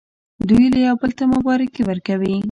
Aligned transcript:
دوی 0.47 0.65
یو 0.87 0.95
بل 1.01 1.11
ته 1.17 1.23
مبارکي 1.35 1.81
ورکوي. 1.85 2.35